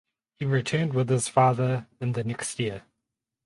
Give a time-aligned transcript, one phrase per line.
[0.33, 2.81] He returned with his father in the next year.